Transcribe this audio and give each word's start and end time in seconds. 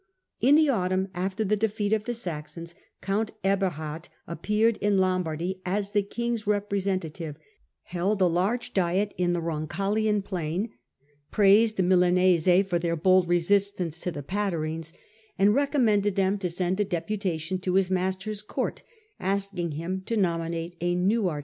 In 0.39 0.55
the 0.55 0.67
autumn, 0.67 1.09
after 1.13 1.43
the 1.43 1.55
defeat 1.55 1.93
of 1.93 2.05
the 2.05 2.15
Saxons, 2.15 2.73
count 3.01 3.29
Eberhard 3.43 4.09
appeared 4.27 4.77
in 4.77 4.97
Lombardy 4.97 5.61
as 5.63 5.91
the 5.91 6.01
king's 6.01 6.47
representative, 6.47 7.37
held 7.83 8.19
a 8.19 8.25
large 8.25 8.73
diet 8.73 9.13
in 9.19 9.33
the 9.33 9.39
Roncaglian 9.41 10.23
plain, 10.23 10.71
praised 11.29 11.77
the 11.77 11.83
Milanese 11.83 12.65
for 12.65 12.79
their 12.79 12.95
bold 12.95 13.27
resistance 13.27 13.99
to 14.01 14.09
the 14.09 14.23
Pataiines, 14.23 14.91
and 15.37 15.53
recommended 15.53 16.15
them 16.15 16.39
to 16.39 16.49
send 16.49 16.79
a 16.79 16.83
deputation 16.83 17.59
to 17.59 17.75
his 17.75 17.91
master's 17.91 18.41
court, 18.41 18.81
asking 19.19 19.73
him 19.73 20.01
to 20.07 20.17
nominate 20.17 20.75
a 20.81 20.95
new 20.95 21.27
archbishop. 21.27 21.39